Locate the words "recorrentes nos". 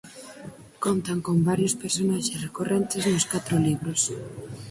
2.47-3.27